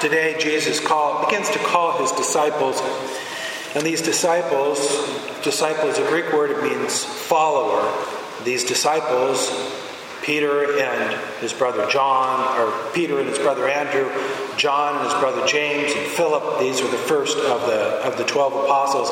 Today, 0.00 0.36
Jesus 0.38 0.78
call, 0.78 1.26
begins 1.26 1.50
to 1.50 1.58
call 1.58 1.98
his 1.98 2.12
disciples, 2.12 2.80
and 3.74 3.84
these 3.84 4.00
disciples, 4.00 4.78
disciple 5.42 5.88
is 5.88 5.98
a 5.98 6.06
Greek 6.06 6.32
word, 6.32 6.52
it 6.52 6.62
means 6.62 7.02
follower. 7.02 7.92
These 8.44 8.62
disciples, 8.62 9.50
Peter 10.22 10.78
and 10.78 11.20
his 11.40 11.52
brother 11.52 11.84
John, 11.90 12.60
or 12.60 12.72
Peter 12.92 13.18
and 13.18 13.28
his 13.28 13.40
brother 13.40 13.68
Andrew, 13.68 14.08
John 14.56 14.94
and 14.94 15.04
his 15.04 15.14
brother 15.14 15.44
James, 15.48 15.92
and 15.92 16.06
Philip, 16.06 16.60
these 16.60 16.80
are 16.80 16.90
the 16.92 16.96
first 16.96 17.36
of 17.36 17.62
the, 17.62 17.80
of 18.06 18.16
the 18.16 18.24
12 18.24 18.66
apostles. 18.66 19.10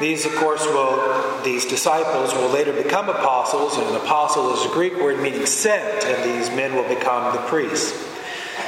These, 0.00 0.26
of 0.26 0.34
course, 0.34 0.66
will, 0.66 1.42
these 1.44 1.64
disciples 1.64 2.34
will 2.34 2.50
later 2.50 2.74
become 2.74 3.08
apostles, 3.08 3.78
and 3.78 3.86
an 3.88 3.96
apostle 3.96 4.52
is 4.52 4.66
a 4.66 4.74
Greek 4.74 4.96
word 4.96 5.22
meaning 5.22 5.46
sent, 5.46 6.04
and 6.04 6.30
these 6.30 6.54
men 6.54 6.74
will 6.74 6.94
become 6.94 7.34
the 7.34 7.40
priests. 7.44 8.13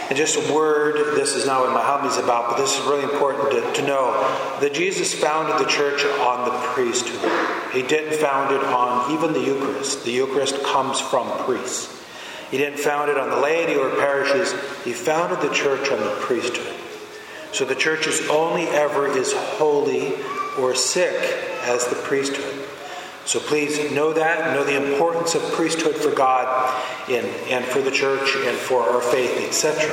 And 0.08 0.16
just 0.16 0.36
a 0.36 0.54
word, 0.54 1.16
this 1.16 1.34
is 1.34 1.46
not 1.46 1.62
what 1.62 1.72
my 1.72 1.82
homily 1.82 2.16
about, 2.22 2.50
but 2.50 2.58
this 2.58 2.78
is 2.78 2.84
really 2.86 3.02
important 3.02 3.50
to, 3.50 3.80
to 3.80 3.86
know 3.86 4.12
that 4.60 4.72
Jesus 4.72 5.12
founded 5.12 5.58
the 5.58 5.68
church 5.68 6.04
on 6.04 6.44
the 6.44 6.56
priesthood. 6.68 7.30
He 7.72 7.82
didn't 7.82 8.18
found 8.18 8.54
it 8.54 8.62
on 8.62 9.12
even 9.12 9.32
the 9.32 9.40
Eucharist. 9.40 10.04
The 10.04 10.12
Eucharist 10.12 10.62
comes 10.62 11.00
from 11.00 11.28
priests. 11.44 11.92
He 12.50 12.58
didn't 12.58 12.78
found 12.78 13.10
it 13.10 13.18
on 13.18 13.30
the 13.30 13.40
laity 13.40 13.74
or 13.74 13.90
parishes. 13.96 14.52
He 14.84 14.92
founded 14.92 15.40
the 15.40 15.52
church 15.52 15.90
on 15.90 15.98
the 15.98 16.14
priesthood. 16.20 16.74
So 17.52 17.64
the 17.64 17.74
church 17.74 18.06
is 18.06 18.28
only 18.28 18.68
ever 18.68 19.08
is 19.08 19.32
holy 19.32 20.12
or 20.58 20.74
sick 20.74 21.16
as 21.62 21.86
the 21.88 21.96
priesthood. 21.96 22.68
So 23.26 23.40
please 23.40 23.90
know 23.90 24.12
that, 24.12 24.54
know 24.54 24.62
the 24.62 24.76
importance 24.76 25.34
of 25.34 25.42
priesthood 25.52 25.96
for 25.96 26.12
God 26.12 26.46
and, 27.10 27.26
and 27.50 27.64
for 27.64 27.80
the 27.80 27.90
church 27.90 28.36
and 28.36 28.56
for 28.56 28.82
our 28.82 29.00
faith, 29.00 29.36
etc. 29.48 29.90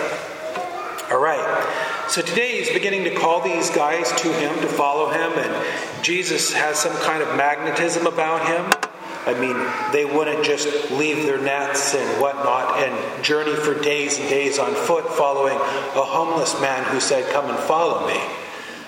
All 1.11 1.19
right. 1.19 2.05
So 2.09 2.21
today 2.21 2.59
he's 2.59 2.71
beginning 2.71 3.05
to 3.05 3.15
call 3.15 3.41
these 3.41 3.71
guys 3.71 4.11
to 4.21 4.31
him 4.31 4.61
to 4.61 4.67
follow 4.67 5.09
him, 5.09 5.31
and 5.31 6.03
Jesus 6.03 6.53
has 6.53 6.77
some 6.77 6.95
kind 6.97 7.23
of 7.23 7.35
magnetism 7.35 8.05
about 8.05 8.47
him. 8.47 8.91
I 9.25 9.33
mean, 9.39 9.57
they 9.91 10.05
wouldn't 10.05 10.45
just 10.45 10.91
leave 10.91 11.25
their 11.25 11.41
nets 11.41 11.95
and 11.95 12.21
whatnot 12.21 12.83
and 12.83 13.23
journey 13.23 13.55
for 13.55 13.73
days 13.73 14.19
and 14.19 14.29
days 14.29 14.59
on 14.59 14.75
foot 14.75 15.07
following 15.09 15.55
a 15.55 16.03
homeless 16.03 16.59
man 16.61 16.83
who 16.83 16.99
said, 16.99 17.31
Come 17.33 17.49
and 17.49 17.57
follow 17.57 18.05
me. 18.05 18.42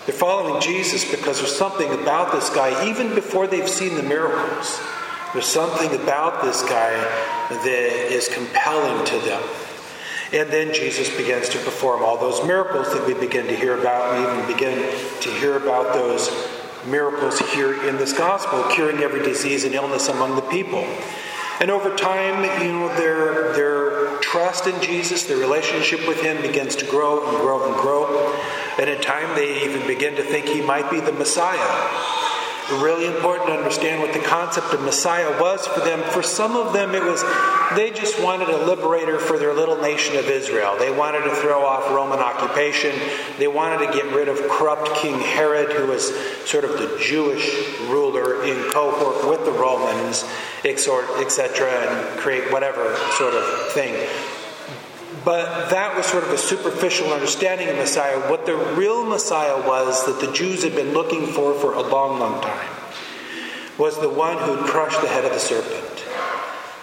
They're 0.05 0.13
following 0.13 0.61
Jesus 0.61 1.09
because 1.09 1.39
there's 1.39 1.55
something 1.55 1.91
about 1.91 2.31
this 2.31 2.49
guy, 2.51 2.87
even 2.87 3.15
before 3.15 3.47
they've 3.47 3.67
seen 3.67 3.95
the 3.95 4.03
miracles. 4.03 4.79
There's 5.33 5.47
something 5.47 5.93
about 5.99 6.43
this 6.43 6.61
guy 6.61 6.93
that 7.49 8.11
is 8.11 8.27
compelling 8.29 9.03
to 9.05 9.19
them. 9.19 9.41
And 10.31 10.49
then 10.51 10.73
Jesus 10.73 11.09
begins 11.17 11.49
to 11.49 11.57
perform 11.59 12.03
all 12.03 12.17
those 12.17 12.45
miracles 12.45 12.93
that 12.93 13.05
we 13.07 13.13
begin 13.15 13.47
to 13.47 13.55
hear 13.55 13.79
about. 13.79 14.17
We 14.17 14.33
even 14.33 14.53
begin 14.53 14.77
to 15.21 15.29
hear 15.39 15.57
about 15.57 15.93
those 15.93 16.29
miracles 16.85 17.39
here 17.39 17.87
in 17.87 17.97
this 17.97 18.13
gospel, 18.13 18.63
curing 18.71 18.97
every 18.99 19.23
disease 19.23 19.63
and 19.63 19.73
illness 19.73 20.07
among 20.07 20.35
the 20.35 20.41
people. 20.43 20.85
And 21.61 21.71
over 21.71 21.95
time, 21.95 22.43
you 22.61 22.73
know, 22.73 22.89
their, 22.97 23.53
their 23.53 23.94
trust 24.35 24.67
in 24.67 24.81
Jesus, 24.81 25.23
their 25.23 25.37
relationship 25.37 26.05
with 26.09 26.21
Him 26.21 26.41
begins 26.41 26.75
to 26.75 26.85
grow 26.87 27.25
and 27.25 27.37
grow 27.37 27.71
and 27.71 27.81
grow. 27.81 28.33
And 28.77 28.89
in 28.89 28.99
time, 28.99 29.33
they 29.33 29.63
even 29.63 29.87
begin 29.87 30.17
to 30.17 30.23
think 30.23 30.45
He 30.47 30.59
might 30.59 30.91
be 30.91 30.99
the 30.99 31.13
Messiah 31.13 32.34
really 32.73 33.05
important 33.05 33.47
to 33.47 33.53
understand 33.53 34.01
what 34.01 34.13
the 34.13 34.19
concept 34.19 34.73
of 34.73 34.81
Messiah 34.81 35.39
was 35.41 35.65
for 35.67 35.81
them. 35.81 36.01
For 36.11 36.23
some 36.23 36.55
of 36.55 36.73
them, 36.73 36.95
it 36.95 37.03
was 37.03 37.23
they 37.75 37.91
just 37.91 38.21
wanted 38.21 38.49
a 38.49 38.65
liberator 38.65 39.19
for 39.19 39.37
their 39.37 39.53
little 39.53 39.77
nation 39.77 40.15
of 40.17 40.29
Israel. 40.29 40.75
They 40.77 40.91
wanted 40.91 41.23
to 41.23 41.35
throw 41.35 41.65
off 41.65 41.89
Roman 41.91 42.19
occupation. 42.19 42.95
They 43.37 43.47
wanted 43.47 43.85
to 43.85 43.93
get 43.93 44.05
rid 44.13 44.27
of 44.27 44.37
corrupt 44.49 44.95
King 44.95 45.19
Herod, 45.19 45.71
who 45.71 45.87
was 45.87 46.13
sort 46.47 46.63
of 46.63 46.71
the 46.73 46.97
Jewish 47.01 47.79
ruler 47.81 48.43
in 48.43 48.71
cohort 48.71 49.27
with 49.29 49.45
the 49.45 49.51
Romans, 49.51 50.25
etc., 50.63 51.69
and 51.69 52.19
create 52.19 52.51
whatever 52.51 52.95
sort 53.17 53.33
of 53.33 53.71
thing. 53.71 54.07
But 55.25 55.71
that 55.71 55.97
was 55.97 56.05
sort 56.05 56.23
of 56.23 56.29
a 56.29 56.37
superficial 56.37 57.11
understanding 57.11 57.67
of 57.67 57.77
Messiah. 57.77 58.19
What 58.29 58.45
the 58.45 58.55
real 58.55 59.03
Messiah 59.03 59.67
was 59.67 60.05
that 60.05 60.25
the 60.25 60.31
Jews 60.31 60.63
had 60.63 60.75
been 60.75 60.93
looking 60.93 61.25
for 61.25 61.55
for 61.55 61.73
a 61.73 61.81
long, 61.81 62.19
long 62.19 62.41
time 62.41 62.69
was 63.79 63.99
the 63.99 64.09
one 64.09 64.37
who'd 64.37 64.59
crush 64.59 64.95
the 64.97 65.07
head 65.07 65.25
of 65.25 65.31
the 65.31 65.39
serpent. 65.39 66.05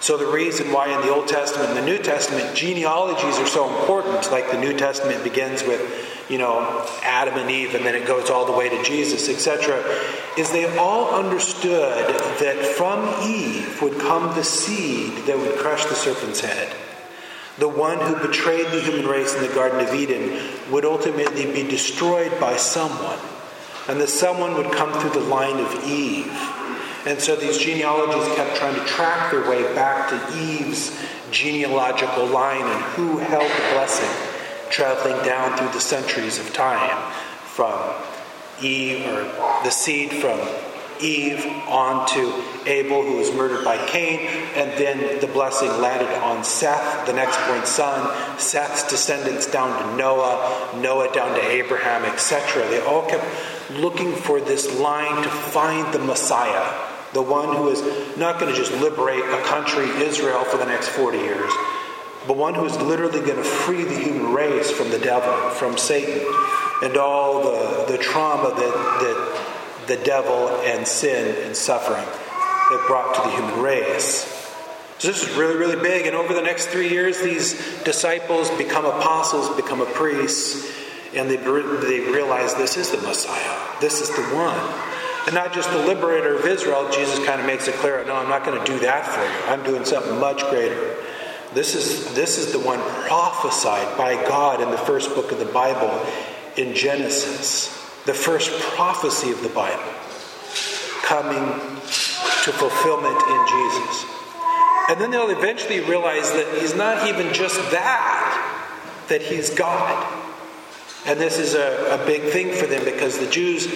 So, 0.01 0.17
the 0.17 0.27
reason 0.27 0.73
why 0.73 0.93
in 0.93 0.99
the 0.99 1.13
Old 1.13 1.29
Testament 1.29 1.69
and 1.69 1.77
the 1.77 1.85
New 1.85 1.97
Testament 1.97 2.53
genealogies 2.53 3.39
are 3.39 3.47
so 3.47 3.73
important, 3.79 4.29
like 4.33 4.51
the 4.51 4.59
New 4.59 4.77
Testament 4.77 5.23
begins 5.23 5.63
with, 5.63 5.81
you 6.29 6.37
know, 6.37 6.85
Adam 7.03 7.35
and 7.35 7.49
Eve 7.49 7.73
and 7.73 7.85
then 7.85 7.95
it 7.95 8.05
goes 8.05 8.29
all 8.29 8.45
the 8.45 8.51
way 8.51 8.67
to 8.67 8.83
Jesus, 8.83 9.29
etc., 9.29 9.81
is 10.37 10.51
they 10.51 10.77
all 10.77 11.15
understood 11.15 12.05
that 12.41 12.75
from 12.75 13.07
Eve 13.23 13.81
would 13.81 13.97
come 13.97 14.35
the 14.35 14.43
seed 14.43 15.25
that 15.25 15.37
would 15.37 15.57
crush 15.57 15.85
the 15.85 15.95
serpent's 15.95 16.41
head. 16.41 16.75
The 17.59 17.67
one 17.67 17.99
who 17.99 18.15
betrayed 18.15 18.67
the 18.67 18.81
human 18.81 19.07
race 19.07 19.35
in 19.35 19.43
the 19.43 19.53
Garden 19.53 19.85
of 19.85 19.93
Eden 19.93 20.39
would 20.71 20.85
ultimately 20.85 21.45
be 21.45 21.63
destroyed 21.63 22.39
by 22.39 22.57
someone. 22.57 23.19
And 23.87 24.01
the 24.01 24.07
someone 24.07 24.55
would 24.55 24.71
come 24.71 24.91
through 24.93 25.11
the 25.11 25.27
line 25.27 25.59
of 25.59 25.83
Eve. 25.87 26.31
And 27.05 27.19
so 27.19 27.35
these 27.35 27.57
genealogies 27.57 28.33
kept 28.35 28.55
trying 28.55 28.75
to 28.75 28.85
track 28.85 29.31
their 29.31 29.47
way 29.47 29.61
back 29.75 30.09
to 30.09 30.39
Eve's 30.39 30.97
genealogical 31.31 32.25
line 32.25 32.61
and 32.61 32.81
who 32.95 33.17
held 33.17 33.43
the 33.43 33.73
blessing, 33.73 34.09
traveling 34.69 35.23
down 35.25 35.57
through 35.57 35.69
the 35.69 35.81
centuries 35.81 36.39
of 36.39 36.53
time 36.53 37.11
from 37.43 37.77
Eve, 38.61 39.05
or 39.07 39.23
the 39.63 39.69
seed 39.69 40.11
from 40.13 40.39
Eve 41.01 41.45
onto 41.67 42.31
Abel, 42.65 43.03
who 43.03 43.17
was 43.17 43.31
murdered 43.33 43.63
by 43.63 43.77
Cain, 43.87 44.27
and 44.55 44.71
then 44.73 45.19
the 45.19 45.27
blessing 45.27 45.69
landed 45.81 46.09
on 46.23 46.43
Seth, 46.43 47.05
the 47.05 47.13
next 47.13 47.37
born 47.47 47.65
son, 47.65 48.39
Seth's 48.39 48.87
descendants 48.89 49.49
down 49.49 49.81
to 49.81 49.97
Noah, 49.97 50.71
Noah 50.81 51.11
down 51.13 51.35
to 51.35 51.41
Abraham, 51.41 52.05
etc. 52.05 52.67
They 52.69 52.81
all 52.81 53.07
kept 53.07 53.25
looking 53.71 54.13
for 54.13 54.39
this 54.39 54.79
line 54.79 55.23
to 55.23 55.29
find 55.29 55.93
the 55.93 55.99
Messiah, 55.99 56.89
the 57.13 57.21
one 57.21 57.55
who 57.55 57.69
is 57.69 57.81
not 58.17 58.39
going 58.39 58.51
to 58.51 58.57
just 58.57 58.71
liberate 58.73 59.23
a 59.23 59.41
country, 59.43 59.85
Israel, 60.03 60.43
for 60.45 60.57
the 60.57 60.65
next 60.65 60.89
40 60.89 61.17
years, 61.17 61.51
but 62.27 62.37
one 62.37 62.53
who 62.53 62.65
is 62.65 62.77
literally 62.77 63.19
going 63.19 63.35
to 63.35 63.43
free 63.43 63.83
the 63.83 63.95
human 63.95 64.33
race 64.33 64.71
from 64.71 64.89
the 64.89 64.99
devil, 64.99 65.49
from 65.51 65.77
Satan, 65.77 66.25
and 66.81 66.97
all 66.97 67.43
the, 67.43 67.91
the 67.91 67.97
trauma 67.97 68.49
that, 68.49 68.57
that 68.57 69.52
the 69.87 69.97
devil 69.97 70.49
and 70.61 70.87
sin 70.87 71.45
and 71.45 71.55
suffering 71.55 72.05
that 72.05 72.83
brought 72.87 73.15
to 73.15 73.21
the 73.21 73.35
human 73.35 73.61
race. 73.61 74.25
So 74.99 75.09
this 75.09 75.23
is 75.23 75.35
really, 75.35 75.55
really 75.55 75.81
big. 75.81 76.05
And 76.05 76.15
over 76.15 76.33
the 76.33 76.41
next 76.41 76.67
three 76.67 76.89
years, 76.89 77.21
these 77.21 77.53
disciples 77.83 78.49
become 78.51 78.85
apostles, 78.85 79.49
become 79.55 79.81
a 79.81 79.85
priest, 79.85 80.73
and 81.13 81.29
they, 81.29 81.35
they 81.35 81.99
realize 82.11 82.55
this 82.55 82.77
is 82.77 82.91
the 82.91 83.01
Messiah. 83.01 83.79
This 83.81 84.01
is 84.01 84.09
the 84.15 84.23
one. 84.35 84.57
And 85.25 85.35
not 85.35 85.53
just 85.53 85.69
the 85.71 85.85
liberator 85.85 86.35
of 86.35 86.45
Israel, 86.45 86.89
Jesus 86.91 87.23
kind 87.25 87.39
of 87.39 87.47
makes 87.47 87.67
it 87.67 87.75
clear 87.75 88.03
no, 88.05 88.15
I'm 88.15 88.29
not 88.29 88.45
going 88.45 88.59
to 88.59 88.65
do 88.65 88.79
that 88.79 89.05
for 89.05 89.21
you. 89.21 89.53
I'm 89.53 89.63
doing 89.63 89.85
something 89.85 90.19
much 90.19 90.41
greater. 90.49 90.95
This 91.53 91.75
is, 91.75 92.13
this 92.15 92.37
is 92.37 92.51
the 92.51 92.59
one 92.59 92.79
prophesied 93.07 93.97
by 93.97 94.15
God 94.27 94.59
in 94.61 94.71
the 94.71 94.77
first 94.77 95.13
book 95.15 95.31
of 95.31 95.39
the 95.39 95.45
Bible 95.45 96.05
in 96.57 96.73
Genesis 96.73 97.82
the 98.05 98.13
first 98.13 98.51
prophecy 98.75 99.31
of 99.31 99.41
the 99.41 99.49
Bible 99.49 99.93
coming 101.03 101.45
to 102.43 102.51
fulfillment 102.51 103.21
in 103.21 103.47
Jesus. 103.47 104.05
And 104.89 104.99
then 104.99 105.11
they'll 105.11 105.29
eventually 105.29 105.79
realize 105.79 106.31
that 106.33 106.57
he's 106.59 106.75
not 106.75 107.07
even 107.07 107.33
just 107.33 107.55
that, 107.71 109.05
that 109.07 109.21
he's 109.21 109.49
God. 109.49 110.21
And 111.05 111.19
this 111.19 111.37
is 111.37 111.53
a, 111.53 111.99
a 112.01 112.05
big 112.05 112.31
thing 112.31 112.53
for 112.53 112.65
them 112.65 112.83
because 112.83 113.17
the 113.19 113.27
Jews 113.29 113.67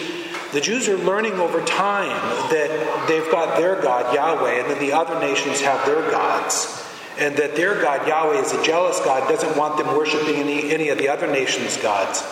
the 0.53 0.61
Jews 0.61 0.87
are 0.87 0.97
learning 0.97 1.33
over 1.33 1.61
time 1.61 2.21
that 2.51 3.05
they've 3.09 3.29
got 3.29 3.57
their 3.57 3.81
God, 3.81 4.15
Yahweh, 4.15 4.61
and 4.61 4.71
then 4.71 4.79
the 4.79 4.93
other 4.93 5.19
nations 5.19 5.59
have 5.59 5.85
their 5.85 6.09
gods. 6.09 6.73
And 7.19 7.35
that 7.35 7.55
their 7.55 7.81
God, 7.81 8.07
Yahweh, 8.07 8.39
is 8.39 8.53
a 8.53 8.63
jealous 8.63 8.97
God, 9.01 9.27
doesn't 9.27 9.57
want 9.57 9.77
them 9.77 9.87
worshiping 9.87 10.35
any, 10.35 10.71
any 10.71 10.87
of 10.87 10.99
the 10.99 11.09
other 11.09 11.27
nations' 11.27 11.75
gods. 11.77 12.23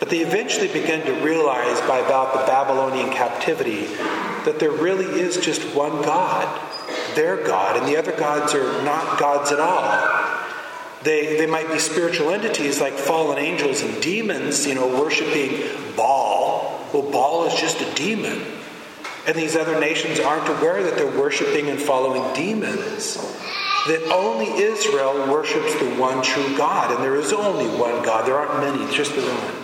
But 0.00 0.08
they 0.08 0.20
eventually 0.20 0.68
begin 0.68 1.04
to 1.04 1.12
realize 1.22 1.78
by 1.82 1.98
about 1.98 2.32
the 2.32 2.46
Babylonian 2.50 3.10
captivity 3.12 3.84
that 4.44 4.56
there 4.58 4.72
really 4.72 5.04
is 5.04 5.36
just 5.36 5.62
one 5.76 6.02
God, 6.02 6.48
their 7.14 7.36
God, 7.46 7.76
and 7.76 7.86
the 7.86 7.98
other 7.98 8.16
gods 8.16 8.54
are 8.54 8.82
not 8.82 9.20
gods 9.20 9.52
at 9.52 9.60
all. 9.60 10.26
They, 11.02 11.36
they 11.36 11.46
might 11.46 11.70
be 11.70 11.78
spiritual 11.78 12.30
entities 12.30 12.80
like 12.80 12.94
fallen 12.94 13.38
angels 13.38 13.82
and 13.82 14.02
demons, 14.02 14.66
you 14.66 14.74
know, 14.74 14.86
worshiping 15.00 15.62
Baal. 15.96 16.82
Well, 16.92 17.10
Baal 17.10 17.44
is 17.46 17.54
just 17.54 17.80
a 17.80 17.94
demon. 17.94 18.42
And 19.26 19.36
these 19.36 19.54
other 19.54 19.78
nations 19.78 20.18
aren't 20.18 20.48
aware 20.48 20.82
that 20.82 20.96
they're 20.96 21.18
worshiping 21.18 21.68
and 21.68 21.78
following 21.78 22.34
demons. 22.34 23.16
that 23.86 24.02
only 24.12 24.46
Israel 24.62 25.26
worships 25.32 25.74
the 25.76 25.88
one 25.96 26.22
true 26.22 26.56
God, 26.56 26.92
and 26.92 27.02
there 27.02 27.16
is 27.16 27.32
only 27.32 27.66
one 27.78 28.02
God. 28.02 28.26
There 28.26 28.36
aren't 28.36 28.60
many, 28.60 28.92
just 28.94 29.14
the 29.14 29.22
one. 29.22 29.59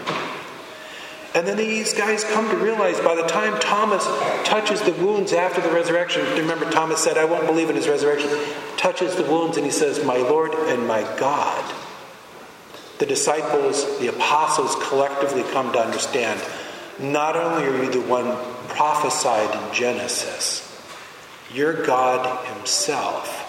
And 1.36 1.46
then 1.46 1.58
these 1.58 1.92
guys 1.92 2.24
come 2.24 2.48
to 2.48 2.56
realize 2.56 2.98
by 2.98 3.14
the 3.14 3.26
time 3.26 3.60
Thomas 3.60 4.06
touches 4.48 4.80
the 4.80 4.92
wounds 4.92 5.34
after 5.34 5.60
the 5.60 5.70
resurrection, 5.70 6.24
remember 6.32 6.70
Thomas 6.70 7.04
said, 7.04 7.18
I 7.18 7.26
won't 7.26 7.46
believe 7.46 7.68
in 7.68 7.76
his 7.76 7.86
resurrection, 7.86 8.30
touches 8.78 9.16
the 9.16 9.22
wounds 9.22 9.58
and 9.58 9.66
he 9.66 9.70
says, 9.70 10.02
My 10.02 10.16
Lord 10.16 10.54
and 10.54 10.86
my 10.86 11.02
God. 11.18 11.74
The 13.00 13.04
disciples, 13.04 13.98
the 13.98 14.06
apostles 14.06 14.76
collectively 14.88 15.42
come 15.52 15.74
to 15.74 15.78
understand 15.78 16.40
not 16.98 17.36
only 17.36 17.66
are 17.66 17.84
you 17.84 17.90
the 17.90 18.00
one 18.00 18.34
prophesied 18.68 19.54
in 19.54 19.74
Genesis, 19.74 20.62
you're 21.52 21.84
God 21.84 22.46
Himself. 22.46 23.42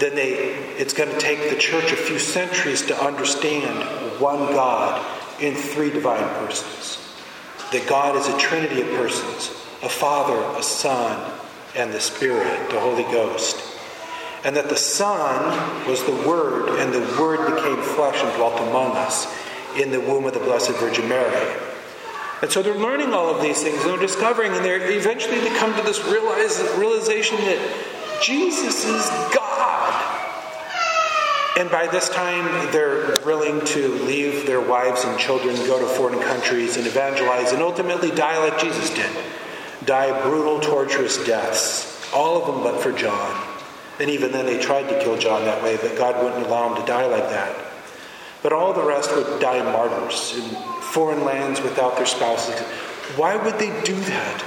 Then 0.00 0.16
they, 0.16 0.34
it's 0.76 0.92
going 0.92 1.08
to 1.08 1.18
take 1.18 1.48
the 1.48 1.56
church 1.56 1.92
a 1.92 1.96
few 1.96 2.18
centuries 2.18 2.82
to 2.88 3.02
understand 3.02 4.20
one 4.20 4.52
God 4.52 5.23
in 5.40 5.54
three 5.54 5.90
divine 5.90 6.28
persons. 6.46 6.98
That 7.72 7.88
God 7.88 8.16
is 8.16 8.28
a 8.28 8.38
trinity 8.38 8.80
of 8.82 8.88
persons 8.88 9.60
a 9.82 9.88
Father, 9.88 10.40
a 10.58 10.62
Son, 10.62 11.32
and 11.76 11.92
the 11.92 12.00
Spirit, 12.00 12.70
the 12.70 12.80
Holy 12.80 13.02
Ghost. 13.04 13.62
And 14.42 14.56
that 14.56 14.70
the 14.70 14.76
Son 14.76 15.86
was 15.86 16.02
the 16.04 16.26
Word, 16.26 16.80
and 16.80 16.92
the 16.92 17.20
Word 17.20 17.54
became 17.54 17.82
flesh 17.82 18.22
and 18.22 18.34
dwelt 18.36 18.58
among 18.60 18.96
us 18.96 19.26
in 19.76 19.90
the 19.90 20.00
womb 20.00 20.24
of 20.24 20.32
the 20.32 20.40
Blessed 20.40 20.72
Virgin 20.72 21.08
Mary. 21.08 21.60
And 22.40 22.50
so 22.50 22.62
they're 22.62 22.74
learning 22.74 23.12
all 23.12 23.34
of 23.34 23.42
these 23.42 23.62
things, 23.62 23.76
and 23.82 23.90
they're 23.90 23.98
discovering, 23.98 24.52
and 24.52 24.64
they're 24.64 24.90
eventually 24.90 25.38
they 25.40 25.54
come 25.58 25.74
to 25.76 25.82
this 25.82 26.02
realize, 26.04 26.60
realization 26.78 27.36
that 27.38 28.20
Jesus 28.22 28.84
is 28.84 29.08
God. 29.34 30.13
And 31.56 31.70
by 31.70 31.86
this 31.86 32.08
time, 32.08 32.72
they're 32.72 33.16
willing 33.24 33.64
to 33.66 33.88
leave 33.88 34.46
their 34.46 34.60
wives 34.60 35.04
and 35.04 35.18
children, 35.18 35.54
go 35.54 35.78
to 35.78 35.86
foreign 35.86 36.20
countries, 36.20 36.76
and 36.76 36.86
evangelize, 36.86 37.52
and 37.52 37.62
ultimately 37.62 38.10
die 38.10 38.38
like 38.38 38.58
Jesus 38.58 38.90
did 38.90 39.10
die 39.84 40.22
brutal, 40.22 40.60
torturous 40.60 41.24
deaths. 41.26 41.90
All 42.12 42.40
of 42.40 42.46
them 42.46 42.62
but 42.62 42.80
for 42.80 42.92
John. 42.92 43.42
And 44.00 44.10
even 44.10 44.32
then, 44.32 44.46
they 44.46 44.58
tried 44.58 44.88
to 44.88 45.02
kill 45.02 45.18
John 45.18 45.44
that 45.44 45.62
way, 45.62 45.76
but 45.76 45.96
God 45.96 46.22
wouldn't 46.22 46.46
allow 46.46 46.68
him 46.74 46.80
to 46.80 46.86
die 46.86 47.06
like 47.06 47.28
that. 47.30 47.56
But 48.42 48.52
all 48.52 48.72
the 48.72 48.82
rest 48.82 49.14
would 49.14 49.40
die 49.40 49.62
martyrs 49.62 50.36
in 50.36 50.42
foreign 50.82 51.24
lands 51.24 51.60
without 51.60 51.96
their 51.96 52.06
spouses. 52.06 52.58
Why 53.16 53.36
would 53.36 53.58
they 53.58 53.82
do 53.82 53.94
that? 53.94 54.44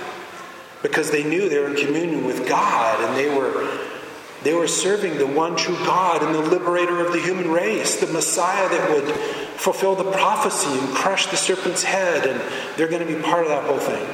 Because 0.82 1.12
they 1.12 1.24
knew 1.24 1.50
they 1.50 1.60
were 1.60 1.70
in 1.70 1.76
communion 1.76 2.26
with 2.26 2.48
God 2.48 3.04
and 3.04 3.18
they 3.18 3.36
were 3.36 3.68
they 4.44 4.54
were 4.54 4.68
serving 4.68 5.18
the 5.18 5.28
one 5.28 5.56
true 5.56 5.76
God 5.78 6.24
and 6.24 6.34
the 6.34 6.42
liberator 6.42 7.06
of 7.06 7.12
the 7.12 7.20
human 7.20 7.50
race, 7.50 8.00
the 8.00 8.08
Messiah 8.08 8.70
that 8.70 8.90
would 8.92 9.16
fulfill 9.58 9.96
the 9.96 10.10
prophecy 10.12 10.70
and 10.70 10.96
crush 10.96 11.26
the 11.28 11.38
serpent's 11.38 11.84
head, 11.84 12.26
and 12.28 12.42
they're 12.78 12.88
going 12.88 13.06
to 13.06 13.14
be 13.14 13.22
part 13.22 13.44
of 13.44 13.50
that 13.50 13.64
whole 13.64 13.80
thing. 13.80 14.08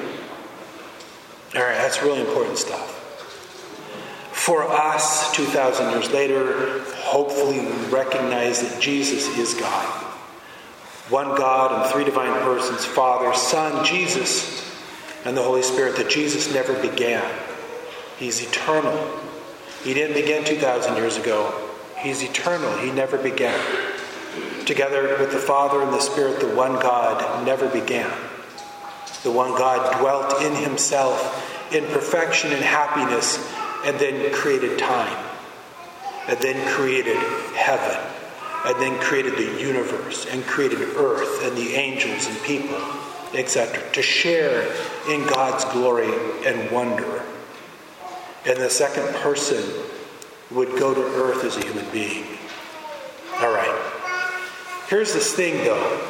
All 1.56 1.62
right, 1.62 1.78
that's 1.78 2.02
really 2.02 2.22
important 2.22 2.58
stuff. 2.58 3.00
For 4.31 4.64
us, 4.64 5.34
2,000 5.36 5.92
years 5.92 6.12
later, 6.12 6.84
hopefully 6.96 7.60
we 7.60 7.86
recognize 7.92 8.62
that 8.62 8.81
Jesus 8.81 9.28
is 9.38 9.54
God. 9.54 9.86
One 11.10 11.36
God 11.36 11.86
in 11.86 11.92
three 11.92 12.06
divine 12.06 12.42
persons 12.42 12.86
Father, 12.86 13.34
Son, 13.36 13.86
Jesus, 13.86 14.74
and 15.26 15.38
the 15.38 15.44
Holy 15.44 15.62
Spirit, 15.62 15.98
that 15.98 16.10
Jesus 16.10 16.54
never 16.54 16.74
began. 16.81 17.24
He's 18.18 18.42
eternal. 18.42 18.98
He 19.83 19.94
didn't 19.94 20.15
begin 20.15 20.45
2,000 20.45 20.95
years 20.95 21.18
ago. 21.18 21.53
He's 22.00 22.24
eternal. 22.24 22.77
He 22.77 22.91
never 22.91 23.18
began. 23.18 23.59
Together 24.65 25.18
with 25.19 25.31
the 25.31 25.39
Father 25.39 25.81
and 25.81 25.91
the 25.91 26.00
Spirit, 26.00 26.39
the 26.39 26.56
one 26.56 26.74
God 26.74 27.45
never 27.45 27.68
began. 27.68 28.09
The 29.24 29.31
one 29.31 29.51
God 29.57 30.00
dwelt 30.00 30.41
in 30.41 30.56
himself 30.56 31.74
in 31.74 31.85
perfection 31.85 32.53
and 32.53 32.63
happiness 32.63 33.38
and 33.85 34.00
then 34.00 34.33
created 34.33 34.80
time, 34.80 35.18
and 36.27 36.39
then 36.39 36.65
created 36.74 37.18
heaven, 37.53 38.00
and 38.65 38.81
then 38.81 38.97
created 39.01 39.33
the 39.33 39.62
universe, 39.62 40.25
and 40.27 40.45
created 40.45 40.80
earth 40.95 41.44
and 41.44 41.57
the 41.57 41.74
angels 41.74 42.27
and 42.27 42.41
people, 42.44 42.80
etc., 43.33 43.81
to 43.91 44.01
share 44.01 44.74
in 45.09 45.27
God's 45.27 45.65
glory 45.65 46.12
and 46.45 46.71
wonder. 46.71 47.24
And 48.45 48.57
the 48.57 48.69
second 48.69 49.07
person 49.16 49.63
would 50.51 50.78
go 50.78 50.94
to 50.94 51.01
earth 51.01 51.44
as 51.44 51.57
a 51.57 51.66
human 51.66 51.90
being. 51.92 52.25
All 53.40 53.54
right. 53.54 53.92
Here's 54.88 55.13
this 55.13 55.34
thing, 55.34 55.63
though. 55.63 56.10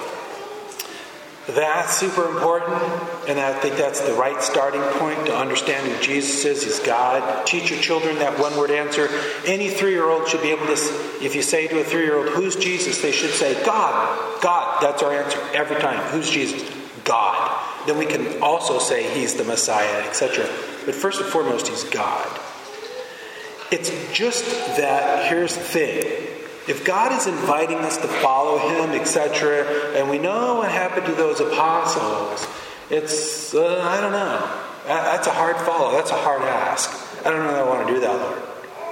That's 1.48 1.98
super 1.98 2.26
important, 2.30 2.82
and 3.28 3.38
I 3.38 3.54
think 3.60 3.76
that's 3.76 4.00
the 4.00 4.14
right 4.14 4.42
starting 4.42 4.82
point 4.98 5.26
to 5.26 5.36
understand 5.36 5.86
who 5.86 6.02
Jesus 6.02 6.46
is. 6.46 6.64
He's 6.64 6.80
God. 6.80 7.46
Teach 7.46 7.70
your 7.70 7.82
children 7.82 8.20
that 8.20 8.40
one 8.40 8.56
word 8.58 8.72
answer. 8.72 9.10
Any 9.46 9.70
three 9.70 9.92
year 9.92 10.10
old 10.10 10.28
should 10.30 10.42
be 10.42 10.52
able 10.52 10.66
to, 10.68 10.72
if 11.22 11.36
you 11.36 11.42
say 11.42 11.68
to 11.68 11.82
a 11.82 11.84
three 11.84 12.06
year 12.06 12.18
old, 12.18 12.30
Who's 12.30 12.56
Jesus? 12.56 13.02
they 13.02 13.12
should 13.12 13.32
say, 13.32 13.62
God. 13.66 14.42
God. 14.42 14.82
That's 14.82 15.04
our 15.04 15.14
answer 15.14 15.40
every 15.54 15.76
time. 15.82 16.00
Who's 16.12 16.30
Jesus? 16.30 16.64
God. 17.04 17.60
Then 17.88 17.98
we 17.98 18.06
can 18.06 18.42
also 18.42 18.80
say 18.80 19.14
He's 19.14 19.34
the 19.36 19.44
Messiah, 19.44 20.08
etc. 20.08 20.48
But 20.86 20.96
first 20.96 21.22
and 21.22 21.30
foremost, 21.30 21.68
He's 21.68 21.84
God. 21.84 22.28
It's 23.72 23.92
just 24.14 24.46
that, 24.78 25.30
here's 25.30 25.56
the 25.56 25.64
thing 25.64 26.30
if 26.66 26.86
God 26.86 27.12
is 27.12 27.28
inviting 27.28 27.80
us 27.80 27.98
to 27.98 28.08
follow 28.08 28.58
Him, 28.58 28.92
etc., 28.92 29.66
and 29.96 30.10
we 30.10 30.18
know 30.18 30.56
what 30.56 30.72
happened 30.72 31.06
to 31.08 31.12
those 31.14 31.42
apostles, 31.42 32.48
it's, 32.90 33.54
uh, 33.54 33.82
I 33.82 34.00
don't 34.00 34.14
know. 34.14 34.60
That's 34.86 35.28
a 35.28 35.32
hard 35.32 35.58
follow. 35.58 35.92
That's 35.92 36.12
a 36.12 36.16
hard 36.16 36.42
ask. 36.42 36.90
I 37.26 37.32
don't 37.32 37.40
know 37.40 37.52
that 37.52 37.64
I 37.64 37.68
want 37.68 37.88
to 37.88 37.94
do 37.94 38.00
that, 38.02 38.16
Lord. 38.16 38.42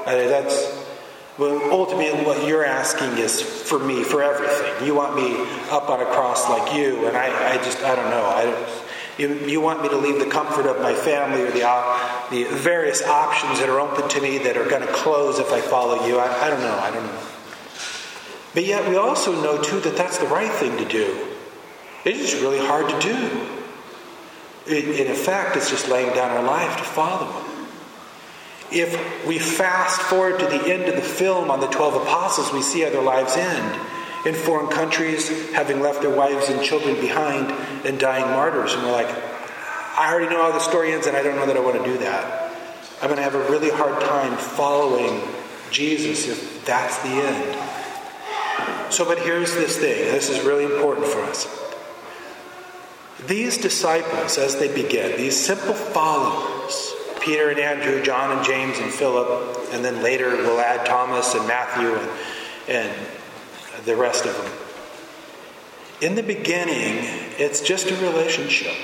I 0.05 0.15
mean, 0.15 0.29
that's, 0.29 0.85
well, 1.38 1.71
ultimately, 1.71 2.25
what 2.25 2.45
you're 2.45 2.65
asking 2.65 3.17
is 3.17 3.41
for 3.41 3.79
me, 3.79 4.03
for 4.03 4.21
everything. 4.21 4.85
You 4.85 4.95
want 4.95 5.15
me 5.15 5.35
up 5.69 5.89
on 5.89 6.01
a 6.01 6.05
cross 6.05 6.49
like 6.49 6.75
you, 6.75 7.07
and 7.07 7.15
I, 7.15 7.53
I 7.53 7.57
just, 7.57 7.81
I 7.83 7.95
don't 7.95 8.09
know. 8.09 8.23
I, 8.23 8.81
you, 9.21 9.35
you 9.47 9.62
want 9.62 9.83
me 9.83 9.89
to 9.89 9.97
leave 9.97 10.18
the 10.19 10.25
comfort 10.25 10.65
of 10.65 10.81
my 10.81 10.95
family 10.95 11.44
or 11.44 11.51
the, 11.51 11.62
the 12.31 12.44
various 12.56 13.03
options 13.03 13.59
that 13.59 13.69
are 13.69 13.79
open 13.79 14.09
to 14.09 14.21
me 14.21 14.39
that 14.39 14.57
are 14.57 14.67
going 14.67 14.81
to 14.81 14.91
close 14.91 15.38
if 15.38 15.51
I 15.51 15.62
follow 15.62 16.07
you. 16.07 16.17
I, 16.17 16.48
I 16.48 16.50
don't 16.50 16.62
know. 16.62 16.74
I 16.74 16.89
don't 16.91 17.05
know. 17.05 17.22
But 18.55 18.65
yet 18.65 18.89
we 18.89 18.98
also 18.98 19.39
know, 19.41 19.62
too, 19.62 19.79
that 19.81 19.95
that's 19.95 20.17
the 20.17 20.25
right 20.25 20.51
thing 20.51 20.75
to 20.77 20.86
do. 20.86 21.27
It 22.03 22.17
is 22.17 22.34
really 22.36 22.60
hard 22.60 22.89
to 22.89 23.00
do. 23.00 23.48
In 24.74 25.12
effect, 25.12 25.55
it's 25.55 25.69
just 25.69 25.88
laying 25.88 26.13
down 26.13 26.31
our 26.31 26.43
life 26.43 26.77
to 26.77 26.84
follow 26.84 27.31
Him. 27.31 27.67
If 28.72 29.27
we 29.27 29.38
fast 29.38 30.01
forward 30.01 30.39
to 30.39 30.45
the 30.45 30.74
end 30.74 30.84
of 30.84 30.95
the 30.95 31.01
film 31.01 31.51
on 31.51 31.60
the 31.60 31.67
12 31.67 32.03
apostles, 32.03 32.51
we 32.53 32.62
see 32.62 32.81
how 32.81 32.89
their 32.89 33.01
lives 33.01 33.36
end 33.36 33.79
in 34.25 34.35
foreign 34.35 34.67
countries, 34.67 35.51
having 35.51 35.79
left 35.79 36.01
their 36.01 36.15
wives 36.15 36.49
and 36.49 36.61
children 36.61 36.95
behind 36.95 37.51
and 37.85 37.99
dying 37.99 38.25
martyrs. 38.31 38.73
And 38.73 38.83
we're 38.83 38.91
like, 38.91 39.09
I 39.97 40.11
already 40.11 40.29
know 40.29 40.41
how 40.41 40.51
the 40.51 40.59
story 40.59 40.93
ends, 40.93 41.07
and 41.07 41.17
I 41.17 41.23
don't 41.23 41.35
know 41.35 41.45
that 41.45 41.57
I 41.57 41.59
want 41.59 41.77
to 41.77 41.83
do 41.83 41.97
that. 41.99 42.53
I'm 43.01 43.07
going 43.07 43.17
to 43.17 43.23
have 43.23 43.35
a 43.35 43.49
really 43.49 43.71
hard 43.71 43.99
time 44.03 44.37
following 44.37 45.21
Jesus 45.71 46.27
if 46.27 46.65
that's 46.65 47.01
the 47.01 47.09
end. 47.09 48.93
So, 48.93 49.05
but 49.05 49.19
here's 49.19 49.53
this 49.53 49.77
thing 49.77 50.11
this 50.11 50.29
is 50.29 50.45
really 50.45 50.65
important 50.65 51.07
for 51.07 51.21
us. 51.21 51.47
These 53.27 53.57
disciples, 53.57 54.37
as 54.37 54.57
they 54.57 54.73
begin, 54.73 55.17
these 55.17 55.37
simple 55.37 55.73
followers, 55.73 56.91
Peter 57.21 57.49
and 57.49 57.59
Andrew, 57.59 58.01
John 58.03 58.35
and 58.35 58.45
James 58.45 58.79
and 58.79 58.91
Philip, 58.91 59.69
and 59.71 59.85
then 59.85 60.01
later 60.01 60.29
we'll 60.29 60.59
add 60.59 60.85
Thomas 60.85 61.35
and 61.35 61.47
Matthew 61.47 61.93
and, 61.93 62.09
and 62.67 63.07
the 63.85 63.95
rest 63.95 64.25
of 64.25 64.35
them. 64.38 64.51
In 66.01 66.15
the 66.15 66.23
beginning, 66.23 66.97
it's 67.38 67.61
just 67.61 67.91
a 67.91 67.95
relationship. 67.95 68.75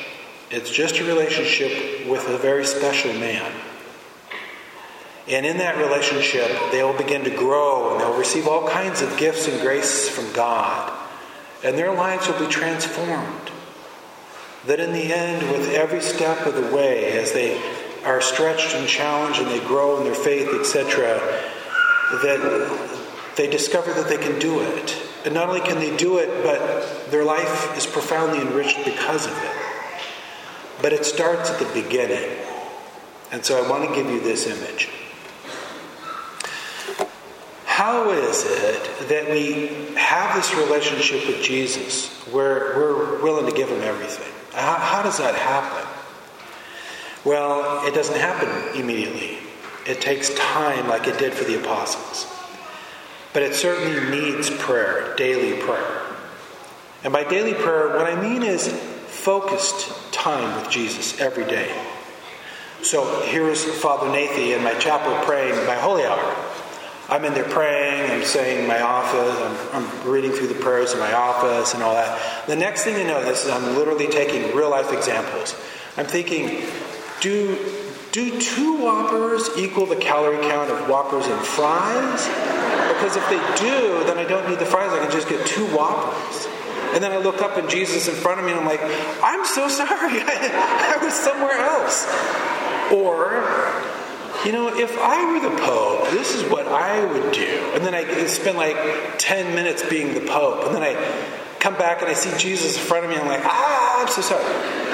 It's 0.50 0.72
just 0.72 1.00
a 1.00 1.04
relationship 1.04 2.08
with 2.08 2.28
a 2.30 2.38
very 2.38 2.66
special 2.66 3.14
man. 3.14 3.52
And 5.28 5.46
in 5.46 5.58
that 5.58 5.78
relationship, 5.78 6.50
they 6.72 6.84
will 6.84 6.98
begin 6.98 7.24
to 7.26 7.30
grow 7.30 7.92
and 7.92 8.00
they'll 8.00 8.18
receive 8.18 8.48
all 8.48 8.68
kinds 8.70 9.02
of 9.02 9.18
gifts 9.18 9.48
and 9.48 9.60
grace 9.62 10.08
from 10.08 10.32
God. 10.34 10.94
And 11.64 11.78
their 11.78 11.92
lives 11.92 12.28
will 12.28 12.40
be 12.40 12.48
transformed. 12.48 13.52
That 14.68 14.80
in 14.80 14.94
the 14.94 15.14
end, 15.14 15.52
with 15.52 15.70
every 15.72 16.02
step 16.02 16.46
of 16.46 16.56
the 16.56 16.76
way, 16.76 17.18
as 17.20 17.34
they 17.34 17.62
are 18.06 18.22
stretched 18.22 18.74
and 18.76 18.88
challenged 18.88 19.42
and 19.42 19.50
they 19.50 19.60
grow 19.66 19.98
in 19.98 20.06
their 20.06 20.16
faith, 20.16 20.50
etc., 20.58 21.18
that 22.24 22.87
they 23.38 23.50
discover 23.50 23.94
that 23.94 24.10
they 24.10 24.18
can 24.18 24.40
do 24.40 24.60
it. 24.60 24.98
And 25.24 25.34
not 25.34 25.48
only 25.48 25.62
can 25.62 25.80
they 25.80 25.96
do 25.96 26.18
it, 26.18 26.44
but 26.44 27.12
their 27.12 27.24
life 27.24 27.78
is 27.78 27.86
profoundly 27.86 28.42
enriched 28.42 28.84
because 28.84 29.26
of 29.26 29.32
it. 29.32 29.52
But 30.82 30.94
it 30.94 31.06
starts 31.06 31.50
at 31.50 31.60
the 31.60 31.82
beginning. 31.82 32.38
And 33.32 33.46
so 33.46 33.64
I 33.64 33.70
want 33.70 33.88
to 33.88 33.96
give 33.96 34.12
you 34.12 34.20
this 34.20 34.48
image. 34.48 34.90
how 37.78 38.10
is 38.10 38.44
it 38.44 39.08
that 39.08 39.30
we 39.30 39.68
have 39.96 40.36
this 40.36 40.52
relationship 40.56 41.28
with 41.28 41.44
Jesus 41.44 42.10
where 42.32 42.76
we're 42.76 43.22
willing 43.22 43.46
to 43.46 43.56
give 43.56 43.70
him 43.70 43.84
everything? 43.84 44.34
How, 44.52 44.74
how 44.74 45.04
does 45.04 45.20
that 45.20 45.36
happen? 45.36 45.88
Well, 47.24 47.86
it 47.86 47.94
doesn't 47.94 48.20
happen 48.20 48.50
immediately. 48.80 49.38
It 49.86 50.02
takes 50.02 50.34
time, 50.34 50.88
like 50.88 51.08
it 51.08 51.20
did 51.20 51.34
for 51.34 51.44
the 51.44 51.60
apostles. 51.60 52.26
But 53.34 53.44
it 53.44 53.54
certainly 53.54 54.10
needs 54.10 54.50
prayer, 54.50 55.16
daily 55.16 55.62
prayer. 55.62 56.02
And 57.04 57.14
by 57.14 57.24
daily 57.24 57.54
prayer, 57.54 57.90
what 57.90 58.08
I 58.08 58.20
mean 58.22 58.44
is 58.44 58.68
focused 59.08 60.14
time 60.14 60.60
with 60.60 60.72
Jesus 60.72 61.20
every 61.20 61.46
day. 61.46 61.72
So 62.82 63.22
here's 63.22 63.64
Father 63.64 64.10
Nathan 64.12 64.58
in 64.58 64.64
my 64.64 64.74
chapel 64.76 65.14
praying 65.26 65.56
my 65.66 65.76
holy 65.76 66.04
hour. 66.04 66.36
I'm 67.10 67.24
in 67.24 67.34
there 67.34 67.46
praying, 67.46 68.12
I'm 68.12 68.26
saying 68.26 68.68
my 68.68 68.82
office, 68.82 69.74
I'm, 69.74 69.84
I'm, 69.84 70.10
reading 70.10 70.32
through 70.32 70.48
the 70.48 70.56
prayers 70.56 70.92
in 70.92 71.00
my 71.00 71.14
office 71.14 71.74
and 71.74 71.82
all 71.82 71.94
that. 71.94 72.48
The 72.48 72.56
next 72.56 72.84
thing 72.84 72.98
you 72.98 73.06
know, 73.06 73.24
this 73.24 73.46
is 73.46 73.52
I'm 73.52 73.76
literally 73.76 74.08
taking 74.08 74.54
real 74.54 74.70
life 74.70 74.92
examples. 74.92 75.56
I'm 75.96 76.06
thinking, 76.06 76.68
do 77.22 77.56
do 78.12 78.40
two 78.40 78.78
Whoppers 78.78 79.50
equal 79.58 79.86
the 79.86 79.96
calorie 79.96 80.38
count 80.48 80.70
of 80.72 80.90
Whoppers 80.90 81.28
and 81.28 81.40
fries? 81.42 82.26
Because 82.94 83.16
if 83.16 83.30
they 83.30 83.38
do, 83.58 84.04
then 84.06 84.18
I 84.18 84.24
don't 84.24 84.50
need 84.50 84.60
the 84.60 84.66
fries. 84.66 84.92
I 84.92 85.00
can 85.00 85.12
just 85.12 85.30
get 85.30 85.46
two 85.46 85.66
Whoppers. 85.68 86.48
And 86.94 87.04
then 87.04 87.12
I 87.12 87.18
look 87.18 87.42
up 87.42 87.58
and 87.58 87.70
Jesus 87.70 88.08
in 88.08 88.16
front 88.16 88.40
of 88.40 88.46
me 88.46 88.52
and 88.52 88.62
I'm 88.62 88.66
like, 88.66 88.82
I'm 89.22 89.46
so 89.46 89.68
sorry. 89.68 90.22
I, 90.22 90.96
I 91.00 91.04
was 91.04 91.14
somewhere 91.14 91.52
else. 91.52 92.08
Or, 92.92 93.44
you 94.46 94.52
know, 94.52 94.76
if 94.76 94.98
I 94.98 95.32
were 95.32 95.50
the 95.50 95.56
Pope, 95.62 96.10
this 96.12 96.34
is 96.34 96.50
what 96.50 96.68
I 96.68 97.06
would 97.06 97.34
do. 97.34 97.72
And 97.76 97.86
then 97.86 97.94
I 97.94 98.26
spend 98.28 98.58
like 98.58 98.78
10 99.18 99.54
minutes 99.54 99.88
being 99.90 100.14
the 100.14 100.22
Pope. 100.22 100.66
And 100.66 100.76
then 100.76 100.84
I 100.84 100.96
come 101.60 101.76
back 101.76 102.02
and 102.02 102.10
I 102.10 102.14
see 102.14 102.36
Jesus 102.38 102.78
in 102.78 102.84
front 102.84 103.04
of 103.04 103.10
me 103.10 103.18
and 103.18 103.24
I'm 103.26 103.30
like, 103.30 103.46
ah, 103.46 104.02
I'm 104.02 104.08
so 104.08 104.22
sorry. 104.22 104.87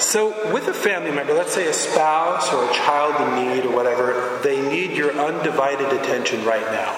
So, 0.00 0.52
with 0.52 0.68
a 0.68 0.74
family 0.74 1.10
member, 1.10 1.34
let's 1.34 1.52
say 1.52 1.66
a 1.66 1.72
spouse 1.72 2.52
or 2.52 2.70
a 2.70 2.72
child 2.72 3.20
in 3.20 3.48
need 3.48 3.66
or 3.66 3.74
whatever, 3.74 4.38
they 4.44 4.62
need 4.70 4.96
your 4.96 5.12
undivided 5.12 5.92
attention 5.92 6.44
right 6.44 6.64
now. 6.72 6.94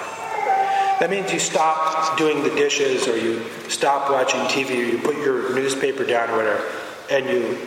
That 0.99 1.09
means 1.09 1.33
you 1.33 1.39
stop 1.39 2.15
doing 2.15 2.43
the 2.43 2.51
dishes 2.51 3.07
or 3.07 3.17
you 3.17 3.43
stop 3.69 4.11
watching 4.11 4.39
TV 4.41 4.77
or 4.77 4.83
you 4.83 4.99
put 4.99 5.17
your 5.17 5.55
newspaper 5.55 6.05
down 6.05 6.29
or 6.29 6.37
whatever, 6.37 6.71
and 7.09 7.25
you, 7.25 7.57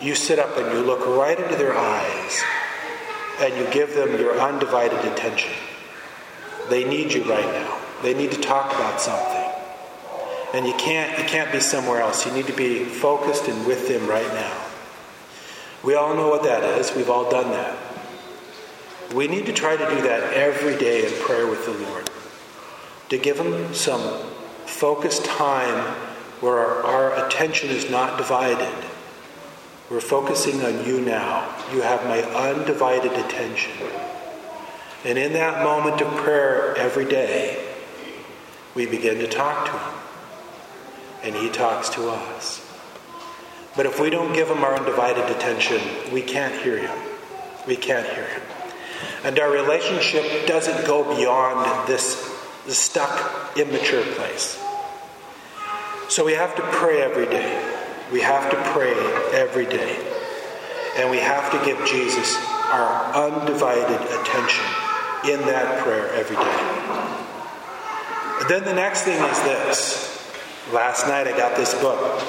you 0.00 0.16
sit 0.16 0.40
up 0.40 0.56
and 0.56 0.72
you 0.72 0.82
look 0.84 1.06
right 1.06 1.38
into 1.38 1.54
their 1.54 1.78
eyes 1.78 2.42
and 3.40 3.56
you 3.56 3.72
give 3.72 3.94
them 3.94 4.18
your 4.18 4.40
undivided 4.40 4.98
attention. 5.12 5.52
They 6.70 6.82
need 6.82 7.12
you 7.12 7.22
right 7.22 7.46
now. 7.46 7.78
They 8.02 8.14
need 8.14 8.32
to 8.32 8.40
talk 8.40 8.74
about 8.74 9.00
something. 9.00 9.48
And 10.54 10.66
you 10.66 10.74
can't, 10.74 11.16
you 11.18 11.24
can't 11.24 11.52
be 11.52 11.60
somewhere 11.60 12.00
else. 12.00 12.26
You 12.26 12.32
need 12.32 12.46
to 12.48 12.52
be 12.52 12.84
focused 12.84 13.46
and 13.46 13.64
with 13.64 13.86
them 13.86 14.08
right 14.08 14.26
now. 14.34 14.71
We 15.82 15.94
all 15.94 16.14
know 16.14 16.28
what 16.28 16.44
that 16.44 16.62
is. 16.78 16.94
We've 16.94 17.10
all 17.10 17.28
done 17.30 17.50
that. 17.50 17.76
We 19.14 19.26
need 19.26 19.46
to 19.46 19.52
try 19.52 19.76
to 19.76 19.90
do 19.90 20.02
that 20.02 20.32
every 20.32 20.78
day 20.78 21.06
in 21.06 21.12
prayer 21.22 21.46
with 21.46 21.66
the 21.66 21.72
Lord. 21.72 22.08
To 23.10 23.18
give 23.18 23.38
Him 23.38 23.74
some 23.74 24.00
focused 24.64 25.24
time 25.24 25.94
where 26.40 26.58
our, 26.58 26.82
our 26.82 27.26
attention 27.26 27.70
is 27.70 27.90
not 27.90 28.16
divided. 28.16 28.72
We're 29.90 30.00
focusing 30.00 30.62
on 30.64 30.86
you 30.86 31.00
now. 31.00 31.54
You 31.72 31.82
have 31.82 32.04
my 32.04 32.22
undivided 32.22 33.12
attention. 33.12 33.72
And 35.04 35.18
in 35.18 35.32
that 35.34 35.64
moment 35.64 36.00
of 36.00 36.08
prayer 36.16 36.76
every 36.78 37.04
day, 37.04 37.68
we 38.74 38.86
begin 38.86 39.18
to 39.18 39.26
talk 39.26 39.66
to 39.66 39.72
Him. 39.72 39.94
And 41.24 41.34
He 41.36 41.50
talks 41.50 41.88
to 41.90 42.08
us. 42.08 42.71
But 43.74 43.86
if 43.86 43.98
we 43.98 44.10
don't 44.10 44.34
give 44.34 44.48
him 44.48 44.64
our 44.64 44.76
undivided 44.76 45.24
attention, 45.34 45.80
we 46.12 46.20
can't 46.20 46.54
hear 46.62 46.78
him. 46.78 46.98
We 47.66 47.76
can't 47.76 48.06
hear 48.06 48.26
him. 48.26 48.42
And 49.24 49.38
our 49.38 49.50
relationship 49.50 50.46
doesn't 50.46 50.86
go 50.86 51.16
beyond 51.16 51.88
this, 51.88 52.30
stuck, 52.68 53.56
immature 53.56 54.04
place. 54.14 54.62
So 56.08 56.24
we 56.24 56.32
have 56.32 56.54
to 56.56 56.62
pray 56.62 57.00
every 57.00 57.26
day. 57.26 57.72
We 58.12 58.20
have 58.20 58.50
to 58.50 58.56
pray 58.72 58.92
every 59.32 59.64
day. 59.64 59.96
And 60.96 61.10
we 61.10 61.18
have 61.18 61.50
to 61.52 61.64
give 61.64 61.78
Jesus 61.86 62.36
our 62.70 63.14
undivided 63.14 64.00
attention 64.20 64.66
in 65.24 65.40
that 65.46 65.82
prayer 65.82 66.12
every 66.12 66.36
day. 66.36 67.02
And 68.40 68.50
then 68.50 68.64
the 68.64 68.74
next 68.74 69.02
thing 69.02 69.22
is 69.22 69.42
this. 69.42 70.08
Last 70.72 71.06
night 71.06 71.26
I 71.26 71.36
got 71.36 71.56
this 71.56 71.72
book 71.80 72.20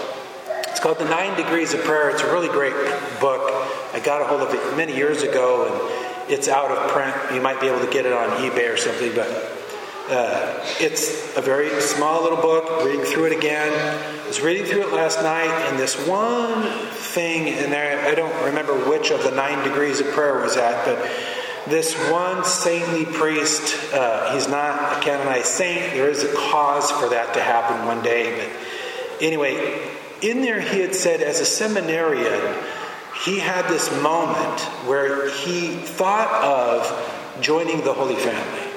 called 0.80 1.00
The 1.00 1.06
Nine 1.06 1.36
Degrees 1.38 1.74
of 1.74 1.82
Prayer. 1.82 2.10
It's 2.10 2.22
a 2.22 2.32
really 2.32 2.50
great 2.50 2.74
book. 3.20 3.42
I 3.94 4.02
got 4.04 4.22
a 4.22 4.26
hold 4.26 4.42
of 4.42 4.54
it 4.54 4.78
many 4.78 4.96
years 4.96 5.24
ago, 5.24 5.68
and 5.68 6.32
it's 6.32 6.48
out 6.48 6.72
of 6.72 6.92
print. 6.92 7.16
You 7.34 7.42
might 7.42 7.60
be 7.60 7.68
able 7.68 7.80
to 7.80 7.92
get 7.92 8.06
it 8.06 8.14
on 8.14 8.30
eBay 8.42 8.74
or 8.74 8.78
something, 8.78 9.14
but 9.14 9.28
uh, 10.10 10.66
it's 10.80 11.36
a 11.38 11.42
very 11.42 11.80
small 11.82 12.24
little 12.24 12.42
book. 12.42 12.84
Reading 12.84 13.06
through 13.06 13.26
it 13.26 13.38
again. 13.38 13.72
I 14.24 14.28
was 14.28 14.42
reading 14.42 14.66
through 14.66 14.88
it 14.88 14.94
last 14.94 15.22
night, 15.22 15.50
and 15.70 15.78
this 15.78 15.96
one 16.08 16.64
thing, 16.92 17.48
in 17.48 17.70
there, 17.70 18.06
I 18.06 18.16
don't 18.16 18.46
remember 18.46 18.74
which 18.90 19.12
of 19.12 19.24
the 19.24 19.32
nine 19.32 19.68
degrees 19.68 20.00
of 20.00 20.08
prayer 20.08 20.42
was 20.42 20.58
at, 20.58 20.86
but 20.86 21.10
this 21.68 21.94
one 22.10 22.44
saintly 22.44 23.06
priest, 23.06 23.94
uh, 23.94 24.34
he's 24.34 24.48
not 24.50 24.98
a 24.98 25.02
canonized 25.02 25.46
saint. 25.46 25.94
There 25.94 26.10
is 26.10 26.24
a 26.24 26.34
cause 26.34 26.92
for 26.92 27.10
that 27.10 27.34
to 27.36 27.42
happen 27.42 27.86
one 27.86 28.02
day, 28.02 28.36
but 28.38 29.24
anyway, 29.24 29.80
in 30.24 30.42
there, 30.42 30.62
he 30.62 30.80
had 30.80 30.96
said, 30.96 31.22
as 31.22 31.40
a 31.40 31.46
seminarian, 31.46 32.56
he 33.26 33.40
had 33.40 33.68
this 33.68 33.92
moment 34.02 34.62
where 34.88 35.30
he 35.30 35.76
thought 35.76 36.32
of 36.44 37.42
joining 37.42 37.84
the 37.84 37.94
Holy 37.94 38.16
Family. 38.16 38.72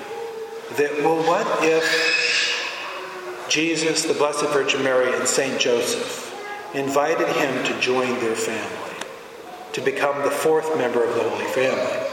That, 0.77 1.05
well, 1.05 1.23
what 1.23 1.47
if 1.63 3.47
Jesus, 3.49 4.03
the 4.03 4.15
Blessed 4.15 4.47
Virgin 4.47 4.83
Mary, 4.83 5.15
and 5.15 5.27
Saint 5.27 5.61
Joseph 5.61 6.25
invited 6.75 7.29
him 7.29 7.65
to 7.65 7.81
join 7.81 8.19
their 8.21 8.35
family, 8.35 9.05
to 9.73 9.81
become 9.81 10.23
the 10.23 10.31
fourth 10.31 10.77
member 10.77 11.05
of 11.05 11.15
the 11.15 11.23
Holy 11.23 11.45
Family? 11.45 12.07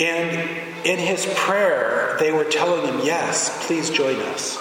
And 0.00 0.86
in 0.86 0.98
his 0.98 1.26
prayer, 1.36 2.16
they 2.18 2.32
were 2.32 2.44
telling 2.44 2.86
him, 2.86 3.04
Yes, 3.04 3.66
please 3.66 3.90
join 3.90 4.16
us. 4.16 4.56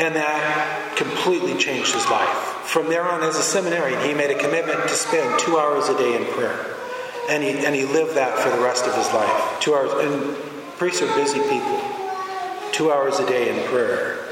And 0.00 0.16
that 0.16 0.96
completely 0.96 1.58
changed 1.58 1.92
his 1.92 2.08
life. 2.08 2.28
From 2.64 2.88
there 2.88 3.04
on, 3.04 3.22
as 3.22 3.36
a 3.36 3.42
seminarian, 3.42 4.00
he 4.00 4.14
made 4.14 4.30
a 4.30 4.38
commitment 4.38 4.80
to 4.82 4.94
spend 4.94 5.38
two 5.38 5.58
hours 5.58 5.90
a 5.90 5.98
day 5.98 6.16
in 6.16 6.24
prayer. 6.32 6.74
And 7.28 7.42
he, 7.42 7.50
and 7.66 7.74
he 7.74 7.84
lived 7.84 8.16
that 8.16 8.38
for 8.38 8.48
the 8.48 8.62
rest 8.62 8.86
of 8.86 8.94
his 8.94 9.06
life. 9.12 9.60
Two 9.60 9.74
hours. 9.74 9.92
And 9.92 10.36
priests 10.78 11.02
are 11.02 11.14
busy 11.14 11.40
people. 11.40 11.80
Two 12.72 12.90
hours 12.90 13.18
a 13.18 13.26
day 13.26 13.50
in 13.50 13.68
prayer 13.68 14.24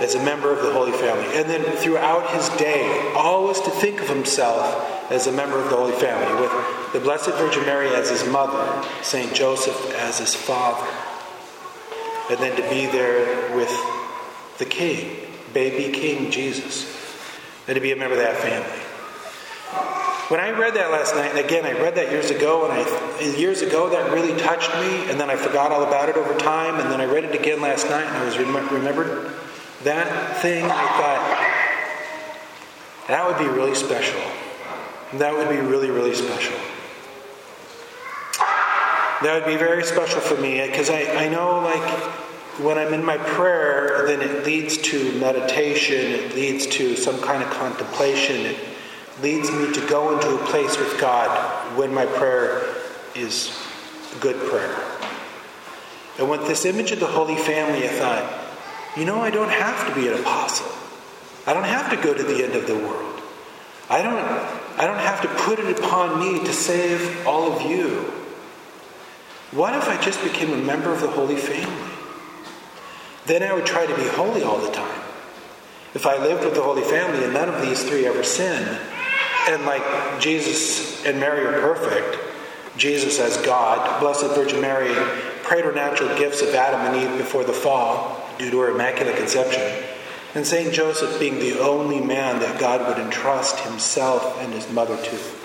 as 0.00 0.14
a 0.14 0.24
member 0.24 0.50
of 0.50 0.62
the 0.62 0.72
Holy 0.72 0.92
Family. 0.92 1.26
And 1.36 1.48
then 1.48 1.62
throughout 1.76 2.30
his 2.30 2.48
day, 2.56 3.12
always 3.14 3.60
to 3.60 3.70
think 3.70 4.00
of 4.00 4.08
himself 4.08 5.10
as 5.10 5.26
a 5.26 5.32
member 5.32 5.58
of 5.58 5.68
the 5.68 5.76
Holy 5.76 5.92
Family, 5.92 6.40
with 6.40 6.92
the 6.94 7.00
Blessed 7.00 7.30
Virgin 7.32 7.66
Mary 7.66 7.88
as 7.88 8.08
his 8.08 8.26
mother, 8.26 8.82
St. 9.02 9.34
Joseph 9.34 9.94
as 9.96 10.18
his 10.18 10.34
father. 10.34 10.88
And 12.30 12.38
then 12.38 12.56
to 12.56 12.62
be 12.70 12.86
there 12.86 13.54
with 13.54 13.70
the 14.58 14.64
King, 14.64 15.16
baby 15.52 15.92
King 15.96 16.30
Jesus, 16.30 16.86
and 17.66 17.74
to 17.74 17.80
be 17.80 17.92
a 17.92 17.96
member 17.96 18.14
of 18.14 18.20
that 18.20 18.36
family. 18.36 18.80
When 20.28 20.40
I 20.40 20.50
read 20.50 20.74
that 20.74 20.90
last 20.90 21.14
night, 21.14 21.30
and 21.30 21.38
again, 21.38 21.66
I 21.66 21.72
read 21.72 21.96
that 21.96 22.10
years 22.10 22.30
ago, 22.30 22.64
and 22.64 22.72
I, 22.72 23.36
years 23.36 23.60
ago 23.60 23.90
that 23.90 24.10
really 24.10 24.34
touched 24.40 24.74
me, 24.76 25.10
and 25.10 25.20
then 25.20 25.28
I 25.28 25.36
forgot 25.36 25.70
all 25.70 25.82
about 25.82 26.08
it 26.08 26.16
over 26.16 26.32
time, 26.38 26.80
and 26.80 26.90
then 26.90 27.00
I 27.00 27.04
read 27.04 27.24
it 27.24 27.34
again 27.34 27.60
last 27.60 27.90
night, 27.90 28.06
and 28.06 28.16
I 28.16 28.24
was 28.24 28.38
rem- 28.38 28.68
remembered 28.70 29.30
that 29.82 30.38
thing. 30.40 30.64
I 30.64 30.68
thought 30.68 31.64
that 33.08 33.26
would 33.28 33.38
be 33.38 33.52
really 33.52 33.74
special. 33.74 34.20
That 35.14 35.34
would 35.34 35.50
be 35.50 35.58
really, 35.58 35.90
really 35.90 36.14
special. 36.14 36.56
That 39.22 39.34
would 39.34 39.46
be 39.46 39.56
very 39.56 39.84
special 39.84 40.20
for 40.20 40.40
me 40.40 40.66
because 40.66 40.88
I, 40.88 41.02
I 41.02 41.28
know, 41.28 41.60
like, 41.60 42.23
when 42.58 42.78
I'm 42.78 42.94
in 42.94 43.04
my 43.04 43.16
prayer, 43.16 44.04
then 44.06 44.20
it 44.20 44.44
leads 44.44 44.76
to 44.78 45.12
meditation, 45.18 45.96
it 45.96 46.34
leads 46.34 46.66
to 46.66 46.96
some 46.96 47.20
kind 47.20 47.42
of 47.42 47.50
contemplation, 47.50 48.46
it 48.46 48.56
leads 49.20 49.50
me 49.50 49.72
to 49.72 49.86
go 49.88 50.14
into 50.14 50.34
a 50.34 50.46
place 50.46 50.78
with 50.78 51.00
God 51.00 51.76
when 51.76 51.92
my 51.92 52.06
prayer 52.06 52.74
is 53.16 53.56
a 54.14 54.18
good 54.20 54.36
prayer. 54.48 54.76
And 56.18 56.30
with 56.30 56.46
this 56.46 56.64
image 56.64 56.92
of 56.92 57.00
the 57.00 57.06
Holy 57.06 57.34
Family, 57.34 57.88
I 57.88 57.92
thought, 57.92 58.96
you 58.96 59.04
know, 59.04 59.20
I 59.20 59.30
don't 59.30 59.50
have 59.50 59.88
to 59.88 59.94
be 60.00 60.06
an 60.06 60.14
apostle. 60.14 60.70
I 61.46 61.54
don't 61.54 61.64
have 61.64 61.90
to 61.90 61.96
go 61.96 62.14
to 62.14 62.22
the 62.22 62.44
end 62.44 62.54
of 62.54 62.68
the 62.68 62.76
world. 62.76 63.20
I 63.90 64.00
don't, 64.00 64.18
I 64.78 64.86
don't 64.86 64.98
have 64.98 65.22
to 65.22 65.28
put 65.42 65.58
it 65.58 65.78
upon 65.78 66.20
me 66.20 66.44
to 66.44 66.52
save 66.52 67.26
all 67.26 67.52
of 67.52 67.62
you. 67.62 68.12
What 69.50 69.74
if 69.74 69.88
I 69.88 70.00
just 70.00 70.22
became 70.22 70.52
a 70.52 70.56
member 70.56 70.92
of 70.92 71.00
the 71.00 71.10
Holy 71.10 71.36
Family? 71.36 71.90
Then 73.26 73.42
I 73.42 73.52
would 73.52 73.66
try 73.66 73.86
to 73.86 73.94
be 73.96 74.06
holy 74.08 74.42
all 74.42 74.58
the 74.58 74.70
time. 74.70 75.00
If 75.94 76.06
I 76.06 76.18
lived 76.18 76.44
with 76.44 76.54
the 76.54 76.62
Holy 76.62 76.82
Family 76.82 77.24
and 77.24 77.32
none 77.32 77.48
of 77.48 77.62
these 77.62 77.82
three 77.82 78.06
ever 78.06 78.22
sin, 78.22 78.78
and 79.48 79.64
like 79.64 80.20
Jesus 80.20 81.04
and 81.06 81.20
Mary 81.20 81.46
are 81.46 81.60
perfect, 81.60 82.18
Jesus 82.76 83.20
as 83.20 83.36
God, 83.38 84.00
Blessed 84.00 84.34
Virgin 84.34 84.60
Mary 84.60 84.94
preternatural 85.44 86.18
gifts 86.18 86.42
of 86.42 86.54
Adam 86.54 86.80
and 86.80 86.96
Eve 86.96 87.18
before 87.18 87.44
the 87.44 87.52
fall 87.52 88.20
due 88.38 88.50
to 88.50 88.60
her 88.60 88.70
immaculate 88.70 89.16
conception, 89.16 89.62
and 90.34 90.44
St. 90.44 90.72
Joseph 90.72 91.20
being 91.20 91.38
the 91.38 91.60
only 91.60 92.00
man 92.00 92.40
that 92.40 92.58
God 92.58 92.88
would 92.88 92.98
entrust 92.98 93.60
himself 93.60 94.40
and 94.40 94.52
his 94.52 94.68
mother 94.70 94.96
to 94.96 95.43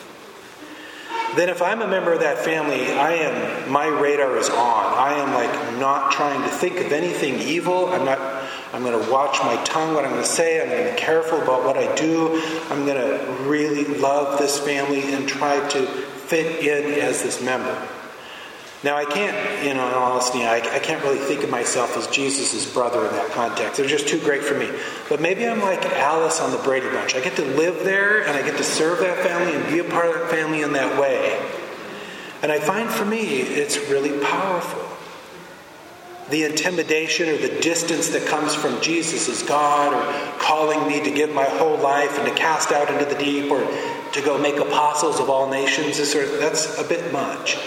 then 1.36 1.50
if 1.50 1.62
I'm 1.62 1.82
a 1.82 1.88
member 1.88 2.14
of 2.14 2.22
that 2.22 2.40
family, 2.40 2.92
I 2.92 3.14
am 3.14 3.72
my 3.72 3.88
radar 3.88 4.38
is 4.38 4.50
on. 4.50 4.94
I 4.94 5.14
am 5.14 5.34
like 5.34 5.80
not 5.80 6.12
trying 6.12 6.42
to 6.42 6.50
think 6.50 6.80
of 6.80 6.92
anything 6.92 7.36
evil. 7.40 7.88
I'm 7.90 8.06
not 8.06 8.20
I'm 8.72 8.84
going 8.84 9.04
to 9.04 9.12
watch 9.12 9.40
my 9.44 9.56
tongue 9.64 9.96
what 9.96 10.06
I'm 10.06 10.12
going 10.12 10.24
to 10.24 10.30
say. 10.30 10.62
I'm 10.62 10.70
going 10.70 10.86
to 10.86 10.92
be 10.92 10.98
careful 10.98 11.42
about 11.42 11.64
what 11.64 11.76
I 11.76 11.94
do. 11.96 12.40
I'm 12.70 12.86
going 12.86 13.02
to 13.02 13.50
really 13.50 13.86
love 13.86 14.38
this 14.38 14.60
family 14.60 15.12
and 15.14 15.28
try 15.28 15.68
to 15.70 15.86
fit 15.88 16.64
in 16.64 17.00
as 17.00 17.24
this 17.24 17.42
member. 17.42 17.76
Now, 18.82 18.96
I 18.96 19.04
can't, 19.04 19.66
you 19.66 19.74
know, 19.74 19.88
in 19.90 19.94
all 19.94 20.14
honesty, 20.14 20.46
I, 20.46 20.58
I 20.58 20.80
can't 20.80 21.04
really 21.04 21.18
think 21.18 21.44
of 21.44 21.50
myself 21.50 21.98
as 21.98 22.08
Jesus' 22.08 22.72
brother 22.72 23.06
in 23.06 23.12
that 23.12 23.32
context. 23.32 23.76
They're 23.76 23.86
just 23.86 24.08
too 24.08 24.20
great 24.20 24.42
for 24.42 24.58
me. 24.58 24.70
But 25.10 25.20
maybe 25.20 25.46
I'm 25.46 25.60
like 25.60 25.86
Alice 25.86 26.40
on 26.40 26.52
the 26.52 26.58
Brady 26.60 26.90
Bunch. 26.90 27.14
I 27.14 27.20
get 27.20 27.36
to 27.36 27.44
live 27.44 27.84
there 27.84 28.26
and 28.26 28.38
I 28.38 28.42
get 28.42 28.56
to 28.56 28.64
serve 28.64 29.00
that 29.00 29.18
family 29.18 29.54
and 29.54 29.68
be 29.68 29.80
a 29.80 29.84
part 29.84 30.08
of 30.08 30.14
that 30.14 30.32
family 30.32 30.62
in 30.62 30.72
that 30.74 31.00
way. 31.00 31.38
And 32.42 32.54
I 32.54 32.60
find 32.60 32.90
for 32.90 33.04
me, 33.04 33.42
it's 33.42 33.78
really 33.90 34.18
powerful. 34.24 34.86
The 36.30 36.46
intimidation 36.46 37.28
or 37.28 37.38
the 37.38 37.60
distance 37.60 38.10
that 38.10 38.28
comes 38.28 38.56
from 38.56 38.80
Jesus 38.80 39.28
as 39.28 39.44
God 39.44 39.94
or 39.94 40.40
calling 40.40 40.88
me 40.88 41.04
to 41.04 41.12
give 41.12 41.34
my 41.34 41.44
whole 41.44 41.78
life 41.80 42.18
and 42.18 42.26
to 42.30 42.34
cast 42.34 42.72
out 42.72 42.90
into 42.90 43.04
the 43.04 43.20
deep 43.22 43.52
or 43.52 43.60
to 44.14 44.22
go 44.22 44.38
make 44.38 44.56
apostles 44.56 45.20
of 45.20 45.30
all 45.30 45.50
nations, 45.50 45.98
that's 45.98 46.80
a 46.80 46.88
bit 46.88 47.12
much 47.12 47.58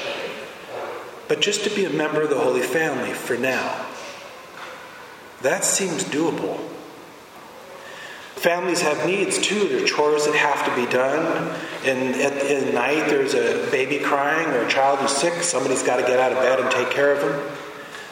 but 1.32 1.40
just 1.40 1.64
to 1.64 1.70
be 1.70 1.86
a 1.86 1.88
member 1.88 2.20
of 2.20 2.28
the 2.28 2.38
Holy 2.38 2.60
Family 2.60 3.14
for 3.14 3.38
now. 3.38 3.86
That 5.40 5.64
seems 5.64 6.04
doable. 6.04 6.60
Families 8.34 8.82
have 8.82 9.06
needs 9.06 9.38
too. 9.38 9.66
There 9.66 9.82
are 9.82 9.86
chores 9.86 10.26
that 10.26 10.34
have 10.34 10.62
to 10.66 10.76
be 10.76 10.92
done. 10.92 11.58
And 11.86 12.14
at, 12.16 12.34
at 12.34 12.74
night, 12.74 13.08
there's 13.08 13.32
a 13.32 13.66
baby 13.70 13.98
crying 13.98 14.46
or 14.48 14.66
a 14.66 14.68
child 14.68 14.98
who's 14.98 15.12
sick. 15.12 15.42
Somebody's 15.42 15.82
got 15.82 15.96
to 15.96 16.02
get 16.02 16.18
out 16.18 16.32
of 16.32 16.38
bed 16.38 16.60
and 16.60 16.70
take 16.70 16.90
care 16.90 17.12
of 17.12 17.20
them. 17.22 17.56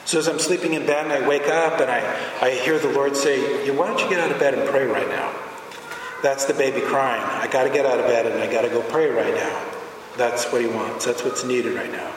So 0.06 0.18
as 0.18 0.26
I'm 0.26 0.38
sleeping 0.38 0.72
in 0.72 0.86
bed 0.86 1.04
and 1.04 1.12
I 1.12 1.28
wake 1.28 1.46
up 1.46 1.78
and 1.78 1.90
I, 1.90 2.00
I 2.40 2.52
hear 2.52 2.78
the 2.78 2.88
Lord 2.88 3.14
say, 3.14 3.70
Why 3.70 3.86
don't 3.86 4.00
you 4.00 4.08
get 4.08 4.20
out 4.20 4.32
of 4.32 4.38
bed 4.38 4.54
and 4.54 4.66
pray 4.66 4.86
right 4.86 5.08
now? 5.08 5.30
That's 6.22 6.46
the 6.46 6.54
baby 6.54 6.80
crying. 6.80 7.20
I 7.22 7.52
got 7.52 7.64
to 7.64 7.70
get 7.70 7.84
out 7.84 8.00
of 8.00 8.06
bed 8.06 8.24
and 8.24 8.40
I 8.40 8.50
got 8.50 8.62
to 8.62 8.70
go 8.70 8.80
pray 8.80 9.10
right 9.10 9.34
now. 9.34 9.70
That's 10.16 10.50
what 10.50 10.62
He 10.62 10.68
wants. 10.68 11.04
That's 11.04 11.22
what's 11.22 11.44
needed 11.44 11.74
right 11.74 11.92
now. 11.92 12.14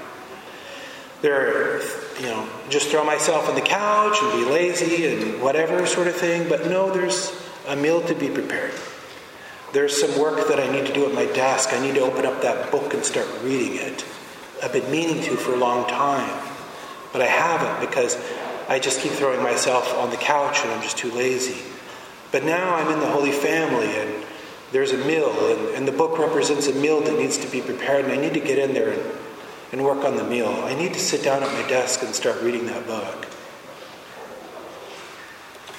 There, 1.24 1.82
you 2.20 2.25
know, 2.25 2.50
just 2.68 2.89
throw 2.89 3.06
myself 3.06 3.48
on 3.48 3.56
the 3.56 3.62
couch 3.62 4.18
and 4.22 4.44
be 4.44 4.51
lazy 4.51 5.08
and 5.08 5.42
whatever 5.42 5.86
sort 5.88 6.08
of 6.08 6.18
thing. 6.18 6.50
But 6.50 6.68
no, 6.68 6.92
there's 6.92 7.32
a 7.65 7.77
meal 7.77 8.01
to 8.08 8.13
be 8.13 8.27
prepared. 8.27 8.74
There's 9.72 9.98
some 9.98 10.20
work 10.20 10.50
that 10.50 10.60
I 10.60 10.70
need 10.70 10.86
to 10.86 10.94
do 10.94 11.06
at 11.06 11.15
my 11.15 11.25
desk. 11.27 11.72
I 11.72 11.80
need 11.80 11.96
to 11.96 12.01
open 12.01 12.25
up 12.25 12.42
that 12.42 12.72
book 12.72 12.94
and 12.94 13.06
start 13.06 13.25
reading 13.42 13.77
it. 13.77 14.03
I've 14.62 14.74
been 14.74 14.92
meaning 14.92 15.24
to 15.24 15.38
for 15.38 15.53
a 15.53 15.58
long 15.58 15.88
time, 15.88 16.45
but 17.13 17.21
I 17.21 17.28
haven't 17.28 17.88
because 17.88 18.17
I 18.67 18.80
just 18.80 19.00
keep 19.00 19.13
throwing 19.13 19.41
myself 19.41 19.97
on 19.97 20.10
the 20.10 20.17
couch 20.17 20.60
and 20.62 20.71
I'm 20.71 20.82
just 20.82 20.97
too 20.97 21.12
lazy. 21.12 21.63
But 22.34 22.43
now 22.43 22.76
I'm 22.76 22.91
in 22.91 23.00
the 23.00 23.10
Holy 23.10 23.32
Family 23.32 23.88
and 23.95 24.26
there's 24.74 24.91
a 24.91 24.97
meal, 24.97 25.30
and, 25.30 25.76
and 25.76 25.88
the 25.88 25.93
book 25.93 26.19
represents 26.19 26.67
a 26.67 26.74
meal 26.74 27.00
that 27.00 27.17
needs 27.17 27.38
to 27.38 27.47
be 27.47 27.62
prepared, 27.62 28.06
and 28.06 28.13
I 28.13 28.17
need 28.17 28.34
to 28.34 28.39
get 28.39 28.58
in 28.58 28.74
there 28.74 28.89
and 28.89 29.02
and 29.73 29.83
work 29.83 30.05
on 30.05 30.15
the 30.15 30.23
meal. 30.23 30.49
I 30.49 30.75
need 30.75 30.93
to 30.93 30.99
sit 30.99 31.23
down 31.23 31.41
at 31.41 31.51
my 31.51 31.67
desk 31.67 32.03
and 32.03 32.13
start 32.13 32.39
reading 32.43 32.67
that 32.67 32.86
book. 32.86 33.25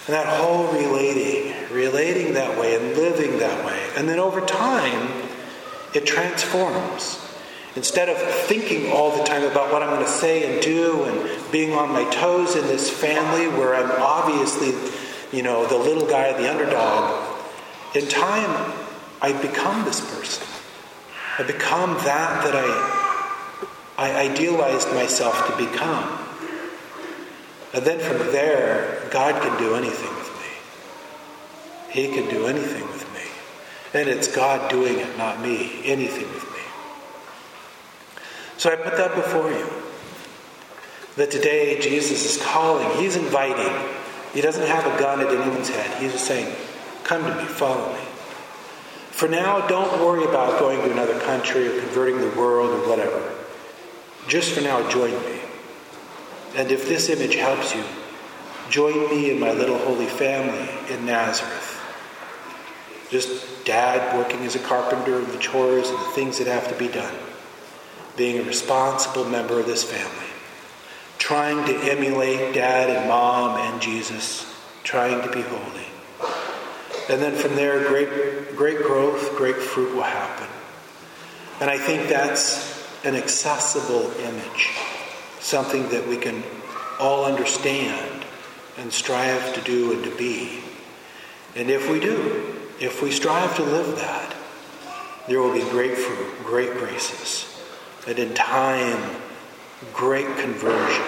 And 0.06 0.14
that 0.14 0.26
whole 0.26 0.66
relating, 0.72 1.54
relating 1.72 2.34
that 2.34 2.58
way 2.58 2.74
and 2.74 2.96
living 2.96 3.38
that 3.38 3.64
way. 3.64 3.80
And 3.96 4.08
then 4.08 4.18
over 4.18 4.40
time, 4.40 5.28
it 5.94 6.06
transforms. 6.06 7.20
Instead 7.76 8.08
of 8.08 8.18
thinking 8.18 8.90
all 8.90 9.16
the 9.16 9.22
time 9.22 9.44
about 9.44 9.72
what 9.72 9.84
I'm 9.84 9.90
going 9.90 10.04
to 10.04 10.10
say 10.10 10.52
and 10.52 10.60
do 10.60 11.04
and 11.04 11.52
being 11.52 11.72
on 11.72 11.90
my 11.90 12.04
toes 12.10 12.56
in 12.56 12.66
this 12.66 12.90
family 12.90 13.46
where 13.46 13.76
I'm 13.76 13.92
obviously, 14.02 14.72
you 15.36 15.44
know, 15.44 15.66
the 15.68 15.78
little 15.78 16.08
guy, 16.08 16.32
the 16.32 16.50
underdog, 16.50 17.40
in 17.94 18.08
time, 18.08 18.72
I 19.22 19.32
become 19.40 19.84
this 19.84 20.00
person. 20.00 20.44
I 21.38 21.44
become 21.44 21.94
that 22.04 22.42
that 22.42 22.56
I 22.56 23.03
I 23.96 24.12
idealized 24.12 24.88
myself 24.92 25.46
to 25.46 25.56
become. 25.56 26.18
And 27.72 27.84
then 27.84 27.98
from 27.98 28.18
there, 28.32 29.08
God 29.10 29.40
can 29.42 29.58
do 29.58 29.74
anything 29.74 30.14
with 30.16 30.30
me. 30.40 32.02
He 32.02 32.14
can 32.14 32.28
do 32.28 32.46
anything 32.46 32.82
with 32.88 33.12
me. 33.14 33.98
And 33.98 34.08
it's 34.08 34.34
God 34.34 34.70
doing 34.70 34.98
it, 34.98 35.18
not 35.18 35.40
me. 35.40 35.80
Anything 35.84 36.32
with 36.32 36.44
me. 36.52 36.60
So 38.58 38.72
I 38.72 38.76
put 38.76 38.96
that 38.96 39.14
before 39.14 39.50
you. 39.50 39.68
That 41.16 41.30
today 41.30 41.80
Jesus 41.80 42.24
is 42.24 42.42
calling, 42.44 42.88
He's 42.98 43.14
inviting. 43.16 43.72
He 44.32 44.40
doesn't 44.40 44.66
have 44.66 44.86
a 44.86 44.98
gun 44.98 45.20
at 45.20 45.28
anyone's 45.28 45.68
head. 45.68 46.02
He's 46.02 46.12
just 46.12 46.26
saying, 46.26 46.52
Come 47.04 47.22
to 47.22 47.34
me, 47.36 47.44
follow 47.44 47.92
me. 47.92 48.00
For 49.10 49.28
now, 49.28 49.66
don't 49.68 50.00
worry 50.00 50.24
about 50.24 50.58
going 50.58 50.80
to 50.80 50.90
another 50.90 51.18
country 51.20 51.68
or 51.68 51.80
converting 51.80 52.18
the 52.18 52.36
world 52.36 52.70
or 52.70 52.88
whatever. 52.88 53.33
Just 54.28 54.52
for 54.52 54.60
now, 54.60 54.88
join 54.88 55.12
me. 55.12 55.40
And 56.56 56.70
if 56.70 56.88
this 56.88 57.08
image 57.08 57.34
helps 57.34 57.74
you, 57.74 57.84
join 58.70 59.10
me 59.10 59.30
in 59.30 59.40
my 59.40 59.52
little 59.52 59.78
holy 59.78 60.06
family 60.06 60.68
in 60.92 61.04
Nazareth. 61.04 61.80
Just 63.10 63.64
dad 63.64 64.16
working 64.16 64.40
as 64.40 64.54
a 64.54 64.60
carpenter 64.60 65.18
and 65.18 65.26
the 65.28 65.38
chores 65.38 65.88
and 65.88 65.98
the 65.98 66.10
things 66.12 66.38
that 66.38 66.46
have 66.46 66.68
to 66.68 66.74
be 66.76 66.88
done. 66.88 67.14
Being 68.16 68.38
a 68.38 68.44
responsible 68.44 69.24
member 69.24 69.60
of 69.60 69.66
this 69.66 69.84
family. 69.84 70.30
Trying 71.18 71.66
to 71.66 71.74
emulate 71.90 72.54
dad 72.54 72.90
and 72.90 73.08
mom 73.08 73.58
and 73.58 73.82
Jesus. 73.82 74.52
Trying 74.84 75.22
to 75.22 75.32
be 75.32 75.42
holy. 75.42 75.86
And 77.08 77.20
then 77.20 77.34
from 77.34 77.56
there, 77.56 77.86
great, 77.86 78.56
great 78.56 78.78
growth, 78.78 79.36
great 79.36 79.56
fruit 79.56 79.94
will 79.94 80.02
happen. 80.02 80.48
And 81.60 81.70
I 81.70 81.78
think 81.78 82.08
that's 82.08 82.73
an 83.04 83.14
accessible 83.14 84.10
image, 84.20 84.70
something 85.40 85.88
that 85.90 86.06
we 86.08 86.16
can 86.16 86.42
all 86.98 87.24
understand 87.24 88.24
and 88.78 88.92
strive 88.92 89.54
to 89.54 89.60
do 89.60 89.92
and 89.92 90.04
to 90.04 90.16
be. 90.16 90.60
And 91.54 91.70
if 91.70 91.90
we 91.90 92.00
do, 92.00 92.56
if 92.80 93.02
we 93.02 93.10
strive 93.10 93.54
to 93.56 93.62
live 93.62 93.96
that, 93.96 94.34
there 95.28 95.40
will 95.40 95.52
be 95.52 95.68
great 95.70 95.96
fruit, 95.96 96.44
great 96.44 96.72
graces, 96.72 97.46
and 98.06 98.18
in 98.18 98.34
time, 98.34 99.16
great 99.92 100.26
conversion. 100.38 101.04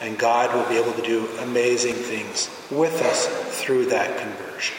And 0.00 0.18
God 0.18 0.54
will 0.54 0.66
be 0.68 0.76
able 0.76 0.92
to 0.92 1.02
do 1.02 1.26
amazing 1.40 1.94
things 1.94 2.48
with 2.70 3.02
us 3.02 3.26
through 3.60 3.86
that 3.86 4.18
conversion. 4.18 4.76